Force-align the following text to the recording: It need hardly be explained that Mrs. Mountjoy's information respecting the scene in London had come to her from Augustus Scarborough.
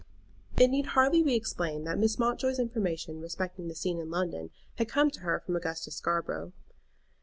It 0.57 0.69
need 0.69 0.87
hardly 0.97 1.21
be 1.21 1.35
explained 1.35 1.85
that 1.85 1.99
Mrs. 1.99 2.17
Mountjoy's 2.17 2.57
information 2.57 3.21
respecting 3.21 3.67
the 3.67 3.75
scene 3.75 3.99
in 3.99 4.09
London 4.09 4.49
had 4.79 4.89
come 4.89 5.11
to 5.11 5.19
her 5.19 5.39
from 5.41 5.55
Augustus 5.55 5.95
Scarborough. 5.97 6.53